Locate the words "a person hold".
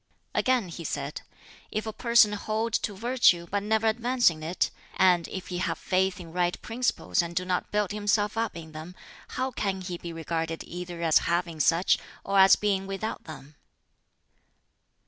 1.85-2.73